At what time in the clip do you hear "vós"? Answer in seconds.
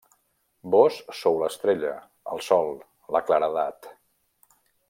0.75-0.97